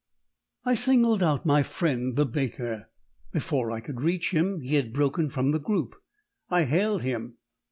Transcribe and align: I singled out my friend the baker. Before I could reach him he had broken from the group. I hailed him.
I 0.65 0.73
singled 0.73 1.21
out 1.21 1.45
my 1.45 1.61
friend 1.61 2.15
the 2.15 2.25
baker. 2.25 2.89
Before 3.31 3.69
I 3.69 3.81
could 3.81 4.01
reach 4.01 4.31
him 4.31 4.59
he 4.61 4.73
had 4.73 4.93
broken 4.93 5.29
from 5.29 5.51
the 5.51 5.59
group. 5.59 5.93
I 6.49 6.63
hailed 6.63 7.03
him. 7.03 7.37